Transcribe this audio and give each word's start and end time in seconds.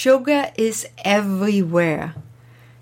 Sugar 0.00 0.52
is 0.56 0.86
everywhere. 1.04 2.14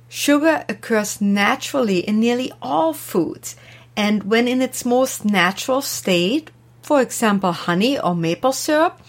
Sugar 0.06 0.66
occurs 0.68 1.18
naturally 1.18 2.00
in 2.00 2.20
nearly 2.20 2.52
all 2.60 2.92
foods, 2.92 3.56
and 3.96 4.24
when 4.24 4.46
in 4.46 4.60
its 4.60 4.84
most 4.84 5.24
natural 5.24 5.80
state, 5.80 6.50
for 6.82 7.00
example, 7.00 7.52
honey 7.52 7.98
or 7.98 8.14
maple 8.14 8.52
syrup, 8.52 9.00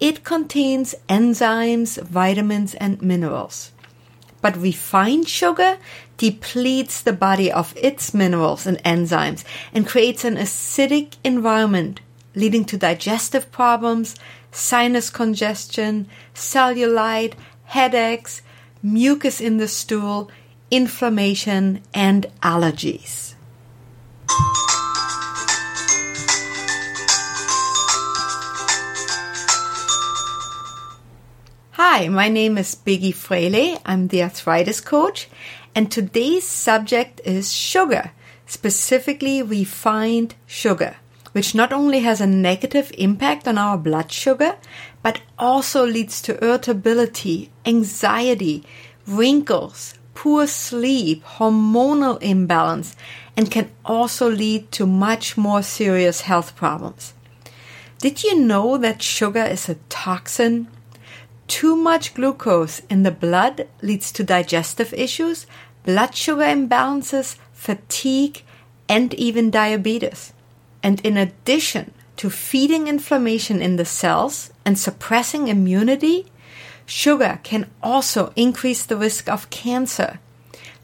it 0.00 0.24
contains 0.24 0.96
enzymes, 1.08 2.02
vitamins, 2.02 2.74
and 2.74 3.00
minerals. 3.00 3.70
But 4.40 4.56
refined 4.56 5.28
sugar 5.28 5.78
depletes 6.16 7.00
the 7.00 7.12
body 7.12 7.52
of 7.52 7.76
its 7.76 8.12
minerals 8.12 8.66
and 8.66 8.82
enzymes 8.82 9.44
and 9.72 9.86
creates 9.86 10.24
an 10.24 10.34
acidic 10.34 11.14
environment, 11.22 12.00
leading 12.34 12.64
to 12.64 12.76
digestive 12.76 13.52
problems, 13.52 14.16
sinus 14.50 15.10
congestion, 15.10 16.06
cellulite, 16.34 17.34
headaches, 17.72 18.42
mucus 18.82 19.40
in 19.40 19.56
the 19.56 19.66
stool, 19.66 20.30
inflammation, 20.70 21.80
and 21.94 22.26
allergies. 22.42 23.32
Hi, 31.70 32.08
my 32.08 32.28
name 32.28 32.58
is 32.58 32.74
Biggi 32.74 33.14
Fraley. 33.14 33.78
I'm 33.86 34.08
the 34.08 34.22
arthritis 34.22 34.82
coach, 34.82 35.30
and 35.74 35.90
today's 35.90 36.46
subject 36.46 37.22
is 37.24 37.50
sugar, 37.50 38.12
specifically 38.44 39.42
refined 39.42 40.34
sugar 40.46 40.96
which 41.32 41.54
not 41.54 41.72
only 41.72 42.00
has 42.00 42.20
a 42.20 42.26
negative 42.26 42.92
impact 42.96 43.48
on 43.48 43.58
our 43.58 43.76
blood 43.76 44.12
sugar, 44.12 44.56
but 45.02 45.20
also 45.38 45.84
leads 45.84 46.22
to 46.22 46.42
irritability, 46.44 47.50
anxiety, 47.64 48.64
wrinkles, 49.06 49.94
poor 50.14 50.46
sleep, 50.46 51.24
hormonal 51.24 52.20
imbalance, 52.22 52.94
and 53.36 53.50
can 53.50 53.70
also 53.84 54.30
lead 54.30 54.70
to 54.70 54.86
much 54.86 55.36
more 55.36 55.62
serious 55.62 56.22
health 56.22 56.54
problems. 56.54 57.14
Did 57.98 58.22
you 58.22 58.38
know 58.38 58.76
that 58.78 59.02
sugar 59.02 59.44
is 59.44 59.68
a 59.68 59.76
toxin? 59.88 60.68
Too 61.48 61.76
much 61.76 62.14
glucose 62.14 62.80
in 62.90 63.02
the 63.02 63.10
blood 63.10 63.68
leads 63.80 64.12
to 64.12 64.24
digestive 64.24 64.92
issues, 64.92 65.46
blood 65.84 66.14
sugar 66.14 66.42
imbalances, 66.42 67.36
fatigue, 67.52 68.42
and 68.88 69.14
even 69.14 69.50
diabetes. 69.50 70.32
And 70.82 71.00
in 71.00 71.16
addition 71.16 71.92
to 72.16 72.30
feeding 72.30 72.88
inflammation 72.88 73.62
in 73.62 73.76
the 73.76 73.84
cells 73.84 74.50
and 74.64 74.78
suppressing 74.78 75.48
immunity, 75.48 76.26
sugar 76.86 77.40
can 77.42 77.70
also 77.82 78.32
increase 78.36 78.84
the 78.84 78.96
risk 78.96 79.28
of 79.28 79.50
cancer, 79.50 80.18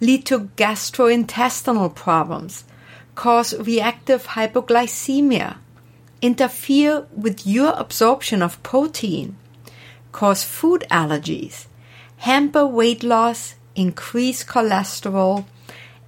lead 0.01 0.25
to 0.27 0.51
gastrointestinal 0.57 1.95
problems, 1.95 2.65
cause 3.15 3.59
reactive 3.59 4.29
hypoglycemia, 4.29 5.57
interfere 6.23 7.07
with 7.15 7.47
your 7.47 7.73
absorption 7.77 8.43
of 8.43 8.63
protein, 8.63 9.37
cause 10.13 10.45
food 10.45 10.85
allergies, 10.91 11.67
hamper 12.19 12.67
weight 12.67 13.03
loss, 13.03 13.55
increase 13.75 14.45
cholesterol, 14.45 15.45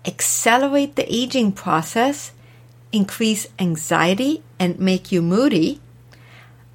accelerate 0.04 0.96
the 0.96 1.14
aging 1.14 1.52
process, 1.52 2.32
increase 2.92 3.46
anxiety 3.58 4.42
and 4.58 4.78
make 4.78 5.12
you 5.12 5.22
moody, 5.22 5.80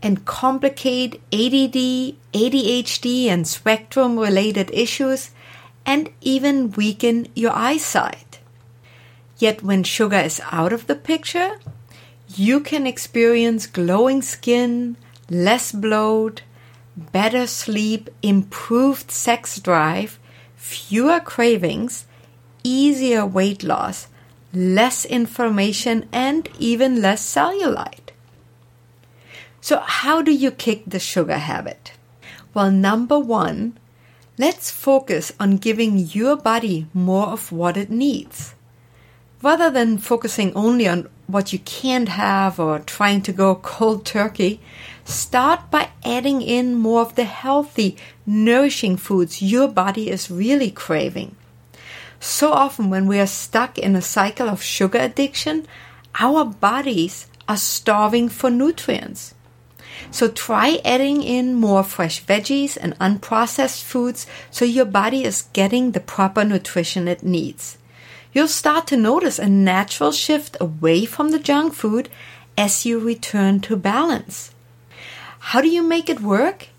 and 0.02 0.25
complicate 0.25 1.16
ADD, 1.33 2.16
ADHD, 2.33 3.25
and 3.25 3.47
spectrum 3.47 4.20
related 4.20 4.70
issues, 4.71 5.31
and 5.86 6.09
even 6.21 6.71
weaken 6.71 7.27
your 7.36 7.52
eyesight. 7.53 8.39
Yet, 9.37 9.64
when 9.64 9.83
sugar 9.83 10.20
is 10.20 10.42
out 10.52 10.71
of 10.71 10.87
the 10.87 10.95
picture, 10.95 11.59
you 12.36 12.59
can 12.59 12.87
experience 12.87 13.67
glowing 13.67 14.21
skin, 14.21 14.97
less 15.30 15.71
bloat, 15.71 16.42
better 16.95 17.47
sleep, 17.47 18.09
improved 18.21 19.11
sex 19.11 19.59
drive, 19.59 20.20
fewer 20.55 21.20
cravings, 21.20 22.05
easier 22.64 23.26
weight 23.26 23.64
loss, 23.64 24.08
less 24.55 25.05
inflammation, 25.05 26.08
and 26.11 26.49
even 26.60 27.02
less 27.02 27.23
cellulite. 27.23 28.11
So, 29.61 29.80
how 29.80 30.21
do 30.21 30.32
you 30.32 30.52
kick 30.52 30.83
the 30.86 30.99
sugar 30.99 31.38
habit? 31.38 31.93
Well, 32.54 32.71
number 32.71 33.20
one, 33.20 33.77
let's 34.38 34.70
focus 34.71 35.33
on 35.39 35.58
giving 35.58 35.98
your 35.98 36.36
body 36.36 36.88
more 36.94 37.27
of 37.27 37.52
what 37.52 37.76
it 37.76 37.89
needs. 37.89 38.55
Rather 39.42 39.70
than 39.70 39.98
focusing 39.98 40.54
only 40.55 40.88
on 40.88 41.10
what 41.27 41.52
you 41.52 41.60
can't 41.60 42.10
have 42.10 42.60
or 42.60 42.80
trying 42.80 43.21
to 43.23 43.33
go 43.33 43.55
cold 43.55 44.05
turkey, 44.05 44.60
start 45.04 45.70
by 45.71 45.89
adding 46.04 46.42
in 46.42 46.76
more 46.76 47.02
of 47.02 47.15
the 47.15 47.26
healthy, 47.26 47.98
nourishing 48.26 48.98
foods 48.98 49.42
your 49.42 49.67
body 49.67 50.10
is 50.10 50.32
really 50.32 50.71
craving. 50.71 51.36
So 52.20 52.52
often, 52.52 52.89
when 52.89 53.08
we 53.08 53.20
are 53.20 53.27
stuck 53.27 53.77
in 53.77 53.95
a 53.95 54.02
cycle 54.02 54.49
of 54.49 54.61
sugar 54.61 54.99
addiction, 54.99 55.67
our 56.20 56.45
bodies 56.45 57.27
are 57.48 57.58
starving 57.58 58.30
for 58.30 58.49
nutrients. 58.49 59.36
So 60.11 60.27
try 60.27 60.80
adding 60.83 61.23
in 61.23 61.55
more 61.55 61.83
fresh 61.83 62.23
veggies 62.23 62.77
and 62.80 62.98
unprocessed 62.99 63.83
foods 63.83 64.27
so 64.52 64.65
your 64.65 64.86
body 64.86 65.23
is 65.23 65.49
getting 65.53 65.92
the 65.92 65.99
proper 65.99 66.43
nutrition 66.43 67.08
it 67.08 67.23
needs. 67.23 67.77
You'll 68.33 68.47
start 68.49 68.87
to 68.87 68.97
notice 68.97 69.39
a 69.39 69.47
natural 69.47 70.11
shift 70.11 70.58
away 70.59 71.05
from 71.05 71.30
the 71.30 71.39
junk 71.39 71.73
food 71.73 72.09
as 72.58 72.86
you 72.86 72.99
return 72.99 73.61
to 73.61 73.77
balance. 73.77 74.52
How 75.39 75.61
do 75.61 75.70
you 75.70 75.83
make 75.83 76.09
it 76.09 76.20
work? 76.20 76.70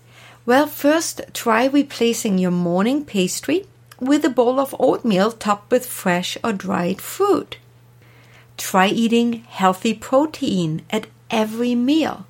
Well, 0.45 0.67
first 0.67 1.21
try 1.33 1.65
replacing 1.65 2.37
your 2.37 2.51
morning 2.51 3.05
pastry 3.05 3.65
with 3.99 4.23
a 4.25 4.29
bowl 4.29 4.59
of 4.59 4.75
oatmeal 4.79 5.31
topped 5.31 5.71
with 5.71 5.85
fresh 5.85 6.37
or 6.43 6.53
dried 6.53 7.01
fruit. 7.01 7.57
Try 8.57 8.87
eating 8.87 9.43
healthy 9.49 9.93
protein 9.93 10.81
at 10.89 11.07
every 11.29 11.75
meal. 11.75 12.25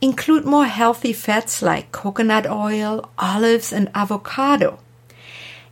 Include 0.00 0.44
more 0.44 0.66
healthy 0.66 1.12
fats 1.12 1.62
like 1.62 1.92
coconut 1.92 2.46
oil, 2.46 3.10
olives, 3.18 3.72
and 3.72 3.90
avocado. 3.94 4.78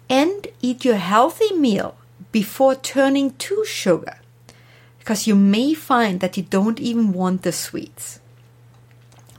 And 0.08 0.46
eat 0.60 0.84
your 0.84 0.96
healthy 0.96 1.54
meal 1.54 1.96
before 2.32 2.74
turning 2.74 3.32
to 3.34 3.64
sugar, 3.64 4.18
because 4.98 5.26
you 5.26 5.34
may 5.34 5.74
find 5.74 6.20
that 6.20 6.36
you 6.36 6.42
don't 6.42 6.80
even 6.80 7.12
want 7.12 7.42
the 7.42 7.52
sweets 7.52 8.20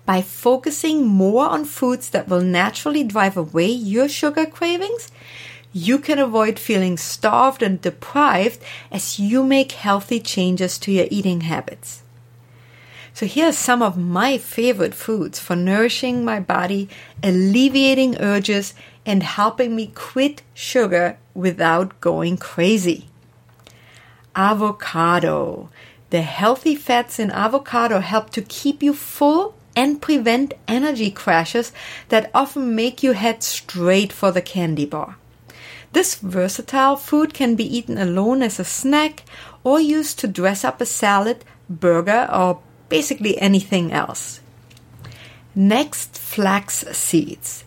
by 0.05 0.21
focusing 0.21 1.05
more 1.05 1.47
on 1.47 1.65
foods 1.65 2.09
that 2.11 2.27
will 2.27 2.41
naturally 2.41 3.03
drive 3.03 3.35
away 3.35 3.67
your 3.67 4.07
sugar 4.07 4.45
cravings, 4.45 5.11
you 5.77 5.99
can 5.99 6.17
avoid 6.17 6.57
feeling 6.57 6.95
starved 6.95 7.61
and 7.61 7.81
deprived 7.81 8.57
as 8.93 9.19
you 9.19 9.43
make 9.43 9.73
healthy 9.73 10.21
changes 10.21 10.77
to 10.77 10.89
your 10.89 11.05
eating 11.11 11.41
habits. 11.41 12.01
So 13.13 13.25
here 13.25 13.49
are 13.49 13.51
some 13.51 13.81
of 13.81 13.97
my 13.97 14.37
favorite 14.37 14.93
foods 14.93 15.37
for 15.37 15.53
nourishing 15.53 16.23
my 16.23 16.39
body, 16.39 16.87
alleviating 17.21 18.15
urges, 18.21 18.73
and 19.05 19.21
helping 19.21 19.75
me 19.75 19.87
quit 19.87 20.43
sugar 20.53 21.17
without 21.33 21.99
going 21.99 22.37
crazy. 22.37 23.09
Avocado. 24.33 25.69
The 26.09 26.21
healthy 26.21 26.75
fats 26.75 27.19
in 27.19 27.31
avocado 27.31 27.99
help 27.99 28.29
to 28.29 28.41
keep 28.41 28.81
you 28.81 28.93
full 28.93 29.55
and 29.75 30.01
prevent 30.01 30.53
energy 30.69 31.11
crashes 31.11 31.73
that 32.07 32.31
often 32.33 32.75
make 32.75 33.03
you 33.03 33.11
head 33.11 33.43
straight 33.43 34.13
for 34.13 34.31
the 34.31 34.41
candy 34.41 34.85
bar. 34.85 35.17
This 35.95 36.15
versatile 36.15 36.97
food 36.97 37.33
can 37.33 37.55
be 37.55 37.63
eaten 37.63 37.97
alone 37.97 38.41
as 38.41 38.59
a 38.59 38.65
snack 38.65 39.23
or 39.63 39.79
used 39.79 40.19
to 40.19 40.27
dress 40.27 40.65
up 40.65 40.81
a 40.81 40.85
salad, 40.85 41.45
burger, 41.69 42.27
or 42.29 42.59
basically 42.89 43.37
anything 43.37 43.93
else. 43.93 44.41
Next, 45.55 46.17
flax 46.17 46.79
seeds. 46.91 47.63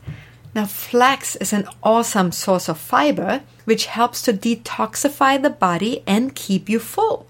Now, 0.55 0.67
flax 0.67 1.37
is 1.37 1.55
an 1.55 1.69
awesome 1.83 2.31
source 2.33 2.69
of 2.69 2.77
fiber 2.77 3.41
which 3.65 3.87
helps 3.87 4.21
to 4.25 4.35
detoxify 4.35 5.41
the 5.41 5.49
body 5.49 6.03
and 6.07 6.35
keep 6.35 6.69
you 6.69 6.81
full. 6.81 7.27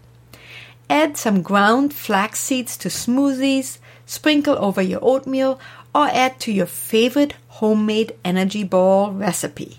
Add 0.90 1.16
some 1.16 1.42
ground 1.42 1.94
flax 1.94 2.40
seeds 2.40 2.76
to 2.78 2.88
smoothies, 2.88 3.78
sprinkle 4.04 4.58
over 4.58 4.82
your 4.82 4.98
oatmeal, 5.00 5.60
or 5.94 6.08
add 6.08 6.40
to 6.40 6.50
your 6.50 6.66
favorite 6.66 7.34
homemade 7.62 8.16
energy 8.24 8.64
ball 8.64 9.12
recipe. 9.12 9.78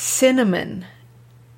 Cinnamon. 0.00 0.86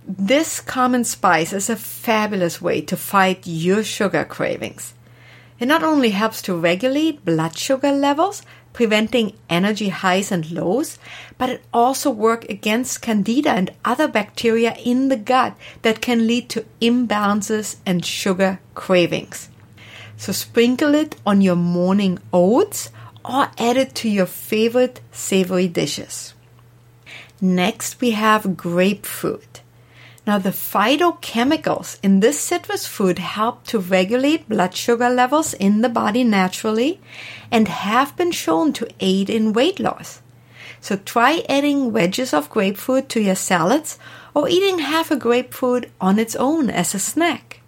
This 0.05 0.59
common 0.59 1.05
spice 1.05 1.53
is 1.53 1.71
a 1.71 1.77
fabulous 1.77 2.61
way 2.61 2.81
to 2.81 2.97
fight 2.97 3.47
your 3.47 3.85
sugar 3.85 4.25
cravings. 4.25 4.94
It 5.61 5.67
not 5.67 5.85
only 5.85 6.11
helps 6.11 6.43
to 6.43 6.56
regulate 6.56 7.25
blood 7.25 7.56
sugar 7.56 7.93
levels, 7.93 8.43
preventing 8.73 9.39
energy 9.49 9.91
highs 9.91 10.33
and 10.33 10.50
lows, 10.50 10.99
but 11.39 11.50
it 11.50 11.65
also 11.73 12.11
works 12.11 12.47
against 12.49 13.00
candida 13.00 13.50
and 13.50 13.71
other 13.85 14.09
bacteria 14.09 14.75
in 14.85 15.09
the 15.09 15.17
gut 15.17 15.56
that 15.83 16.03
can 16.03 16.27
lead 16.27 16.49
to 16.49 16.67
imbalances 16.81 17.77
and 17.87 18.05
sugar 18.05 18.59
cravings. 18.75 19.50
So 20.17 20.33
sprinkle 20.33 20.97
it 20.97 21.15
on 21.25 21.43
your 21.43 21.55
morning 21.55 22.19
oats 22.33 22.91
or 23.25 23.53
add 23.56 23.77
it 23.77 23.95
to 24.03 24.09
your 24.09 24.27
favorite 24.27 25.00
savory 25.12 25.69
dishes. 25.69 26.35
Next, 27.44 28.00
we 28.00 28.12
have 28.12 28.56
grapefruit. 28.56 29.62
Now, 30.25 30.39
the 30.39 30.50
phytochemicals 30.50 31.99
in 32.00 32.21
this 32.21 32.39
citrus 32.39 32.87
fruit 32.87 33.19
help 33.19 33.65
to 33.65 33.81
regulate 33.81 34.49
blood 34.49 34.77
sugar 34.77 35.11
levels 35.11 35.53
in 35.53 35.81
the 35.81 35.89
body 35.89 36.23
naturally 36.23 37.00
and 37.50 37.67
have 37.67 38.17
been 38.17 38.31
shown 38.31 38.73
to 38.75 38.89
aid 39.00 39.29
in 39.29 39.53
weight 39.53 39.81
loss. 39.81 40.23
So 40.81 40.97
try 40.97 41.43
adding 41.49 41.93
wedges 41.93 42.33
of 42.33 42.49
grapefruit 42.49 43.09
to 43.09 43.21
your 43.21 43.35
salads 43.35 43.99
or 44.35 44.49
eating 44.49 44.79
half 44.79 45.11
a 45.11 45.17
grapefruit 45.17 45.91
on 46.00 46.21
its 46.21 46.37
own 46.37 46.71
as 46.71 46.95
a 46.95 47.00
snack. 47.00 47.61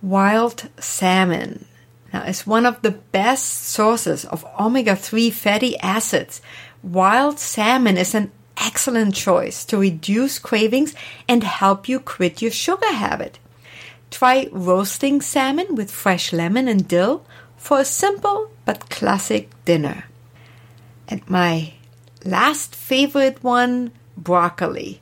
Wild 0.00 0.68
salmon 0.78 1.66
now 2.12 2.22
is 2.22 2.46
one 2.46 2.66
of 2.66 2.82
the 2.82 2.90
best 2.92 3.64
sources 3.64 4.24
of 4.24 4.44
omega-3 4.60 5.32
fatty 5.32 5.76
acids. 5.80 6.40
Wild 6.82 7.40
salmon 7.40 7.96
is 7.96 8.14
an 8.14 8.30
excellent 8.56 9.14
choice 9.14 9.64
to 9.66 9.78
reduce 9.78 10.38
cravings 10.38 10.94
and 11.28 11.44
help 11.44 11.88
you 11.88 12.00
quit 12.00 12.42
your 12.42 12.50
sugar 12.50 12.92
habit. 12.92 13.38
Try 14.10 14.48
roasting 14.52 15.20
salmon 15.20 15.74
with 15.74 15.90
fresh 15.90 16.32
lemon 16.32 16.68
and 16.68 16.86
dill 16.86 17.24
for 17.56 17.80
a 17.80 17.84
simple 17.84 18.50
but 18.64 18.90
classic 18.90 19.50
dinner. 19.64 20.04
And 21.08 21.28
my 21.28 21.74
last 22.24 22.74
favorite 22.74 23.42
one, 23.42 23.92
broccoli. 24.16 25.00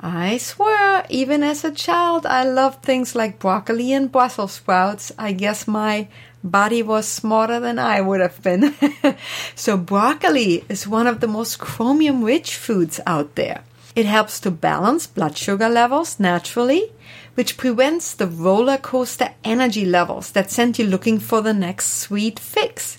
I 0.00 0.38
swear, 0.38 1.04
even 1.10 1.42
as 1.42 1.62
a 1.62 1.70
child, 1.70 2.24
I 2.24 2.44
loved 2.44 2.82
things 2.82 3.14
like 3.14 3.38
broccoli 3.38 3.92
and 3.92 4.10
Brussels 4.10 4.52
sprouts. 4.52 5.12
I 5.18 5.32
guess 5.32 5.68
my 5.68 6.08
body 6.42 6.82
was 6.82 7.06
smarter 7.06 7.60
than 7.60 7.78
I 7.78 8.00
would 8.00 8.20
have 8.20 8.42
been. 8.42 8.74
so, 9.54 9.76
broccoli 9.76 10.64
is 10.68 10.88
one 10.88 11.06
of 11.06 11.20
the 11.20 11.28
most 11.28 11.58
chromium 11.58 12.24
rich 12.24 12.56
foods 12.56 13.00
out 13.06 13.34
there. 13.34 13.62
It 13.96 14.06
helps 14.06 14.40
to 14.40 14.50
balance 14.50 15.06
blood 15.06 15.36
sugar 15.36 15.68
levels 15.68 16.20
naturally, 16.20 16.92
which 17.34 17.56
prevents 17.56 18.14
the 18.14 18.26
roller 18.26 18.78
coaster 18.78 19.34
energy 19.44 19.84
levels 19.84 20.30
that 20.32 20.50
send 20.50 20.78
you 20.78 20.86
looking 20.86 21.18
for 21.18 21.40
the 21.40 21.54
next 21.54 21.94
sweet 21.94 22.38
fix. 22.38 22.98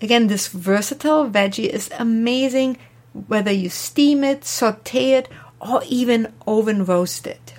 Again, 0.00 0.26
this 0.26 0.48
versatile 0.48 1.28
veggie 1.28 1.68
is 1.68 1.90
amazing 1.98 2.78
whether 3.12 3.52
you 3.52 3.68
steam 3.68 4.24
it, 4.24 4.44
saute 4.44 5.12
it, 5.12 5.28
or 5.60 5.82
even 5.86 6.32
oven 6.46 6.84
roast 6.84 7.26
it. 7.26 7.51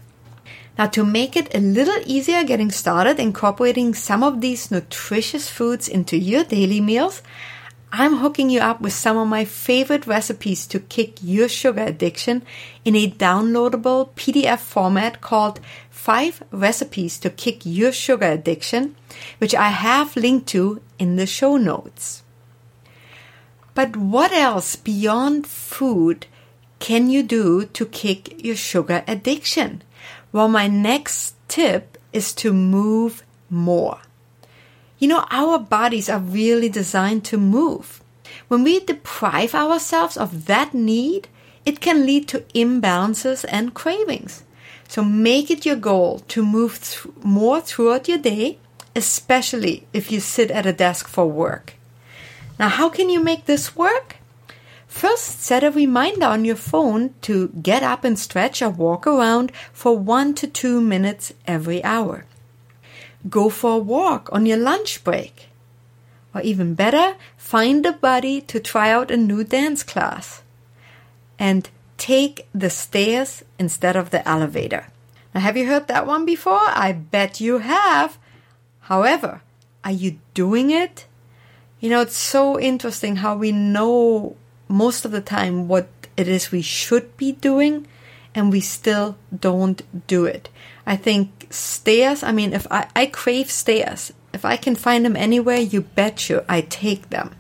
Now, 0.78 0.88
to 0.88 1.06
make 1.06 1.36
it 1.36 1.54
a 1.54 1.60
little 1.60 2.02
easier 2.06 2.44
getting 2.44 2.72
started 2.72 3.20
incorporating 3.20 3.94
some 3.94 4.24
of 4.24 4.42
these 4.42 4.72
nutritious 4.72 5.48
foods 5.48 5.88
into 5.88 6.18
your 6.18 6.44
daily 6.44 6.82
meals, 6.82 7.22
I'm 7.92 8.18
hooking 8.18 8.50
you 8.50 8.60
up 8.60 8.82
with 8.82 8.94
some 8.94 9.18
of 9.18 9.28
my 9.28 9.46
favorite 9.46 10.08
recipes 10.08 10.66
to 10.68 10.80
kick 10.80 11.20
your 11.22 11.48
sugar 11.48 11.84
addiction 11.84 12.42
in 12.84 12.96
a 12.96 13.12
downloadable 13.12 14.10
PDF 14.16 14.58
format 14.58 15.22
called 15.22 15.60
5 15.92 16.42
Recipes 16.50 17.20
to 17.20 17.30
Kick 17.30 17.62
Your 17.64 17.92
Sugar 17.92 18.26
Addiction, 18.32 18.96
which 19.38 19.54
I 19.54 19.70
have 19.70 20.16
linked 20.16 20.48
to 20.48 20.82
in 20.98 21.18
the 21.18 21.28
show 21.28 21.56
notes. 21.56 22.24
But 23.76 23.96
what 23.96 24.32
else 24.32 24.76
beyond 24.76 25.46
food 25.46 26.26
can 26.80 27.12
you 27.12 27.22
do 27.22 27.66
to 27.66 27.86
kick 27.86 28.44
your 28.44 28.56
sugar 28.56 29.04
addiction? 29.08 29.84
Well, 30.34 30.50
my 30.50 30.68
next 30.68 31.36
tip 31.48 31.98
is 32.12 32.34
to 32.34 32.52
move 32.52 33.24
more. 33.50 34.00
You 34.98 35.08
know, 35.08 35.26
our 35.30 35.60
bodies 35.60 36.10
are 36.10 36.20
really 36.20 36.70
designed 36.70 37.24
to 37.26 37.38
move. 37.38 38.02
When 38.48 38.64
we 38.64 38.80
deprive 38.80 39.54
ourselves 39.54 40.18
of 40.18 40.48
that 40.48 40.74
need, 40.74 41.28
it 41.66 41.80
can 41.80 42.06
lead 42.06 42.28
to 42.30 42.40
imbalances 42.56 43.46
and 43.48 43.74
cravings. 43.74 44.44
So 44.88 45.04
make 45.04 45.52
it 45.52 45.66
your 45.66 45.76
goal 45.76 46.20
to 46.30 46.46
move 46.46 46.82
th- 46.82 47.16
more 47.24 47.62
throughout 47.62 48.08
your 48.08 48.18
day, 48.18 48.58
especially 48.96 49.88
if 49.94 50.12
you 50.12 50.20
sit 50.20 50.52
at 50.52 50.66
a 50.66 50.74
desk 50.74 51.08
for 51.08 51.28
work. 51.28 51.76
Now, 52.60 52.70
how 52.70 52.90
can 52.90 53.10
you 53.10 53.24
make 53.24 53.46
this 53.46 53.76
work? 53.76 54.18
First, 54.94 55.42
set 55.42 55.64
a 55.64 55.72
reminder 55.72 56.28
on 56.28 56.46
your 56.46 56.56
phone 56.56 57.16
to 57.24 57.48
get 57.62 57.82
up 57.82 58.04
and 58.04 58.18
stretch 58.18 58.62
or 58.62 58.70
walk 58.70 59.08
around 59.08 59.52
for 59.74 59.98
one 59.98 60.36
to 60.36 60.46
two 60.46 60.80
minutes 60.80 61.34
every 61.48 61.84
hour. 61.84 62.26
Go 63.28 63.50
for 63.50 63.72
a 63.74 63.80
walk 63.96 64.30
on 64.32 64.46
your 64.46 64.58
lunch 64.58 65.04
break. 65.04 65.50
Or 66.34 66.42
even 66.42 66.76
better, 66.76 67.16
find 67.36 67.84
a 67.88 67.92
buddy 67.92 68.40
to 68.42 68.60
try 68.60 68.92
out 68.92 69.10
a 69.10 69.18
new 69.18 69.44
dance 69.44 69.82
class. 69.82 70.44
And 71.40 71.70
take 71.98 72.48
the 72.54 72.70
stairs 72.70 73.44
instead 73.58 73.96
of 73.96 74.12
the 74.12 74.26
elevator. 74.30 74.88
Now, 75.34 75.42
have 75.42 75.58
you 75.58 75.66
heard 75.66 75.88
that 75.88 76.06
one 76.06 76.24
before? 76.24 76.70
I 76.70 76.92
bet 76.92 77.42
you 77.42 77.58
have. 77.58 78.20
However, 78.82 79.42
are 79.84 79.92
you 79.92 80.20
doing 80.36 80.70
it? 80.70 81.08
You 81.80 81.90
know, 81.90 82.02
it's 82.02 82.16
so 82.16 82.60
interesting 82.60 83.18
how 83.18 83.36
we 83.36 83.52
know 83.52 84.38
most 84.74 85.06
of 85.06 85.12
the 85.12 85.22
time 85.22 85.68
what 85.68 85.88
it 86.18 86.28
is 86.28 86.52
we 86.52 86.62
should 86.62 87.16
be 87.16 87.32
doing 87.32 87.88
and 88.34 88.52
we 88.52 88.60
still 88.60 89.16
don't 89.40 89.84
do 90.08 90.26
it. 90.26 90.50
I 90.86 90.96
think 90.96 91.48
stairs, 91.52 92.24
I 92.24 92.32
mean, 92.32 92.54
if 92.54 92.66
I, 92.72 92.88
I 92.96 93.06
crave 93.06 93.52
stairs, 93.52 94.12
if 94.34 94.44
I 94.44 94.58
can 94.58 94.76
find 94.76 95.06
them 95.06 95.16
anywhere, 95.16 95.60
you 95.60 95.82
bet 95.82 96.28
you 96.28 96.42
I 96.50 96.62
take 96.62 97.12
them. 97.12 97.36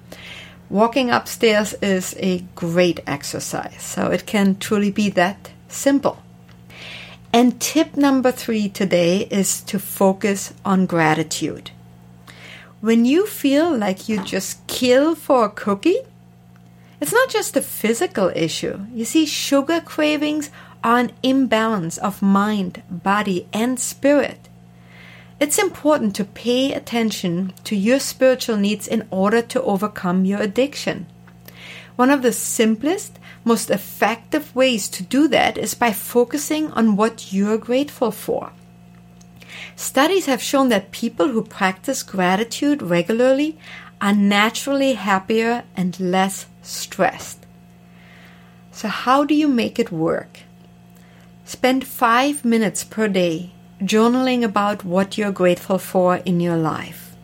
Walking 0.69 1.09
upstairs 1.09 1.74
is 1.81 2.15
a 2.19 2.39
great 2.56 3.00
exercise, 3.07 3.81
so 3.81 4.12
it 4.12 4.27
can 4.27 4.57
truly 4.59 4.91
be 4.91 5.09
that 5.09 5.50
simple. 5.68 6.21
And 7.33 7.59
tip 7.59 7.97
number 7.97 8.31
three 8.31 8.69
today 8.69 9.27
is 9.31 9.62
to 9.63 9.80
focus 9.80 10.53
on 10.63 10.85
gratitude. 10.85 11.71
When 12.80 13.06
you 13.06 13.25
feel 13.25 13.75
like 13.75 14.07
you 14.07 14.23
just 14.23 14.66
kill 14.68 15.16
for 15.16 15.45
a 15.45 15.49
cookie, 15.49 16.02
it's 17.04 17.12
not 17.12 17.28
just 17.28 17.57
a 17.57 17.62
physical 17.62 18.31
issue. 18.33 18.80
You 18.94 19.04
see, 19.04 19.26
sugar 19.26 19.81
cravings 19.81 20.50
are 20.86 21.00
an 21.00 21.12
imbalance 21.22 21.98
of 21.98 22.22
mind, 22.22 22.81
body, 22.90 23.45
and 23.52 23.78
spirit. 23.78 24.48
It's 25.38 25.60
important 25.60 26.16
to 26.16 26.24
pay 26.24 26.72
attention 26.72 27.52
to 27.66 27.76
your 27.76 28.00
spiritual 28.00 28.56
needs 28.56 28.88
in 28.88 29.06
order 29.12 29.42
to 29.42 29.62
overcome 29.64 30.24
your 30.24 30.40
addiction. 30.42 31.07
One 31.98 32.10
of 32.10 32.22
the 32.22 32.31
simplest, 32.31 33.19
most 33.44 33.69
effective 33.69 34.56
ways 34.56 34.88
to 34.88 35.04
do 35.04 35.28
that 35.28 35.57
is 35.57 35.74
by 35.74 35.92
focusing 35.92 36.72
on 36.72 36.95
what 36.95 37.33
you're 37.33 37.57
grateful 37.57 38.12
for. 38.12 38.54
Studies 39.76 40.28
have 40.28 40.42
shown 40.42 40.69
that 40.69 40.92
people 40.92 41.28
who 41.28 41.44
practice 41.44 42.02
gratitude 42.02 42.81
regularly 42.81 43.57
are 44.04 44.12
naturally 44.12 44.95
happier 44.95 45.64
and 45.78 45.98
less 45.98 46.45
stressed. 46.62 47.45
So, 48.69 48.90
how 48.90 49.24
do 49.24 49.33
you 49.33 49.48
make 49.48 49.80
it 49.80 49.94
work? 49.94 50.40
Spend 51.45 51.88
five 51.88 52.44
minutes 52.44 52.83
per 52.83 53.07
day 53.07 53.52
journaling 53.80 54.44
about 54.44 54.83
what 54.83 55.18
you're 55.18 55.31
grateful 55.31 55.78
for 55.78 56.18
in 56.18 56.42
your 56.42 56.57
life. 56.57 57.16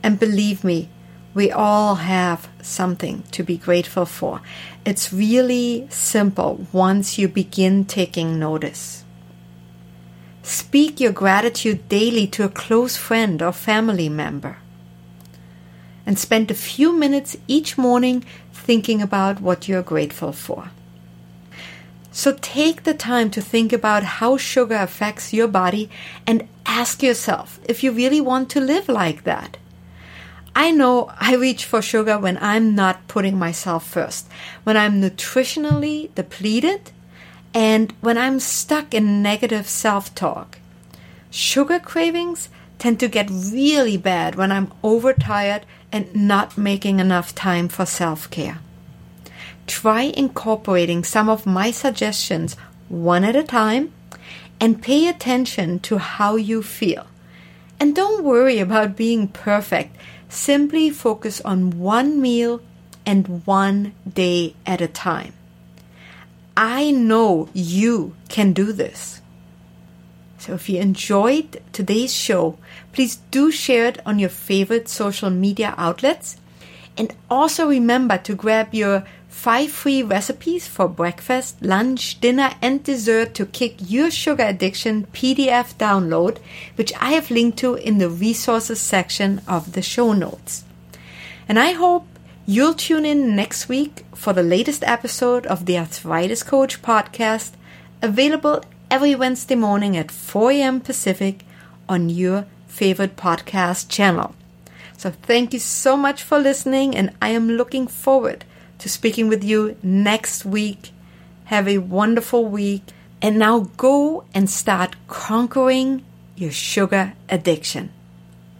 And 0.00 0.20
believe 0.20 0.62
me, 0.62 0.88
we 1.34 1.50
all 1.50 1.96
have 1.96 2.48
something 2.62 3.24
to 3.32 3.42
be 3.42 3.56
grateful 3.56 4.06
for. 4.06 4.42
It's 4.84 5.12
really 5.12 5.88
simple 5.90 6.68
once 6.72 7.18
you 7.18 7.26
begin 7.26 7.84
taking 7.84 8.38
notice. 8.38 9.04
Speak 10.44 11.00
your 11.00 11.12
gratitude 11.12 11.88
daily 11.88 12.28
to 12.28 12.44
a 12.44 12.48
close 12.48 12.96
friend 12.96 13.42
or 13.42 13.52
family 13.52 14.08
member 14.08 14.58
and 16.06 16.18
spend 16.18 16.50
a 16.50 16.54
few 16.54 16.92
minutes 16.92 17.36
each 17.46 17.76
morning 17.78 18.24
thinking 18.52 19.02
about 19.02 19.40
what 19.40 19.68
you're 19.68 19.82
grateful 19.82 20.32
for. 20.32 20.70
So 22.12 22.36
take 22.40 22.82
the 22.82 22.94
time 22.94 23.30
to 23.30 23.40
think 23.40 23.72
about 23.72 24.02
how 24.02 24.36
sugar 24.36 24.74
affects 24.74 25.32
your 25.32 25.46
body 25.46 25.88
and 26.26 26.48
ask 26.66 27.02
yourself 27.02 27.60
if 27.68 27.84
you 27.84 27.92
really 27.92 28.20
want 28.20 28.50
to 28.50 28.60
live 28.60 28.88
like 28.88 29.24
that. 29.24 29.56
I 30.54 30.72
know 30.72 31.12
I 31.18 31.36
reach 31.36 31.64
for 31.64 31.80
sugar 31.80 32.18
when 32.18 32.36
I'm 32.40 32.74
not 32.74 33.06
putting 33.06 33.38
myself 33.38 33.86
first, 33.86 34.28
when 34.64 34.76
I'm 34.76 35.00
nutritionally 35.00 36.12
depleted, 36.16 36.90
and 37.54 37.92
when 38.00 38.18
I'm 38.18 38.40
stuck 38.40 38.92
in 38.92 39.22
negative 39.22 39.68
self 39.68 40.14
talk. 40.14 40.58
Sugar 41.30 41.78
cravings 41.78 42.48
tend 42.80 42.98
to 42.98 43.08
get 43.08 43.30
really 43.30 43.96
bad 43.96 44.34
when 44.34 44.50
I'm 44.50 44.72
overtired 44.82 45.64
and 45.92 46.12
not 46.16 46.58
making 46.58 46.98
enough 46.98 47.34
time 47.34 47.68
for 47.68 47.86
self 47.86 48.28
care. 48.30 48.58
Try 49.68 50.02
incorporating 50.02 51.04
some 51.04 51.28
of 51.28 51.46
my 51.46 51.70
suggestions 51.70 52.56
one 52.88 53.22
at 53.22 53.36
a 53.36 53.44
time 53.44 53.92
and 54.58 54.82
pay 54.82 55.06
attention 55.06 55.78
to 55.80 55.98
how 55.98 56.34
you 56.36 56.62
feel. 56.62 57.06
And 57.78 57.94
don't 57.94 58.24
worry 58.24 58.58
about 58.58 58.96
being 58.96 59.28
perfect. 59.28 59.96
Simply 60.28 60.90
focus 60.90 61.40
on 61.42 61.78
one 61.78 62.20
meal 62.20 62.60
and 63.06 63.46
one 63.46 63.94
day 64.12 64.54
at 64.66 64.80
a 64.80 64.88
time. 64.88 65.34
I 66.56 66.90
know 66.90 67.48
you 67.52 68.14
can 68.28 68.52
do 68.52 68.72
this. 68.72 69.19
So 70.40 70.54
if 70.54 70.70
you 70.70 70.80
enjoyed 70.80 71.60
today's 71.70 72.14
show, 72.14 72.56
please 72.94 73.16
do 73.30 73.52
share 73.52 73.84
it 73.84 73.98
on 74.06 74.18
your 74.18 74.30
favorite 74.30 74.88
social 74.88 75.28
media 75.28 75.74
outlets. 75.76 76.38
And 76.96 77.14
also 77.28 77.68
remember 77.68 78.16
to 78.16 78.34
grab 78.34 78.74
your 78.74 79.04
five 79.28 79.70
free 79.70 80.02
recipes 80.02 80.66
for 80.66 80.88
breakfast, 80.88 81.60
lunch, 81.60 82.22
dinner, 82.22 82.52
and 82.62 82.82
dessert 82.82 83.34
to 83.34 83.44
kick 83.44 83.74
your 83.86 84.10
sugar 84.10 84.44
addiction 84.44 85.06
PDF 85.12 85.74
download, 85.74 86.38
which 86.76 86.94
I 86.98 87.10
have 87.10 87.30
linked 87.30 87.58
to 87.58 87.74
in 87.74 87.98
the 87.98 88.08
resources 88.08 88.80
section 88.80 89.42
of 89.46 89.72
the 89.72 89.82
show 89.82 90.14
notes. 90.14 90.64
And 91.46 91.58
I 91.58 91.72
hope 91.72 92.06
you'll 92.46 92.72
tune 92.72 93.04
in 93.04 93.36
next 93.36 93.68
week 93.68 94.06
for 94.14 94.32
the 94.32 94.42
latest 94.42 94.84
episode 94.84 95.46
of 95.46 95.66
the 95.66 95.76
Arthritis 95.76 96.42
Coach 96.42 96.80
podcast, 96.80 97.50
available 98.00 98.64
every 98.90 99.14
Wednesday 99.14 99.54
morning 99.54 99.96
at 99.96 100.10
4 100.10 100.50
a.m. 100.52 100.80
Pacific 100.80 101.44
on 101.88 102.10
your 102.10 102.46
favorite 102.66 103.16
podcast 103.16 103.88
channel. 103.88 104.34
So 104.96 105.10
thank 105.10 105.52
you 105.52 105.58
so 105.60 105.96
much 105.96 106.22
for 106.22 106.38
listening, 106.38 106.96
and 106.96 107.14
I 107.22 107.30
am 107.30 107.48
looking 107.50 107.86
forward 107.86 108.44
to 108.78 108.88
speaking 108.88 109.28
with 109.28 109.44
you 109.44 109.76
next 109.82 110.44
week. 110.44 110.90
Have 111.44 111.68
a 111.68 111.78
wonderful 111.78 112.44
week. 112.44 112.82
And 113.22 113.38
now 113.38 113.70
go 113.76 114.24
and 114.32 114.48
start 114.48 114.96
conquering 115.06 116.04
your 116.36 116.50
sugar 116.50 117.14
addiction. 117.28 117.92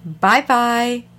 Bye 0.05 0.43
bye. 0.43 1.10